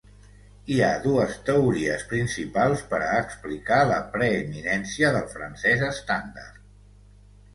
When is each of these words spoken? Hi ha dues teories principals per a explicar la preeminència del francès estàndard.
Hi 0.75 0.79
ha 0.85 1.01
dues 1.01 1.33
teories 1.49 2.05
principals 2.13 2.81
per 2.93 3.01
a 3.07 3.11
explicar 3.25 3.79
la 3.91 3.99
preeminència 4.15 5.11
del 5.17 5.27
francès 5.35 5.85
estàndard. 5.89 6.59